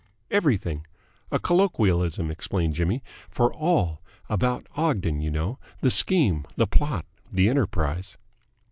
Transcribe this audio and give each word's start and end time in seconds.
"Everything. 0.31 0.87
A 1.31 1.37
colloquialism," 1.37 2.31
explained 2.31 2.73
Jimmy, 2.73 3.03
"for 3.29 3.53
'all.' 3.53 4.01
About 4.29 4.65
Ogden, 4.75 5.21
you 5.21 5.29
know. 5.29 5.59
The 5.81 5.91
scheme. 5.91 6.43
The 6.55 6.65
plot. 6.65 7.05
The 7.31 7.47
enterprise." 7.47 8.17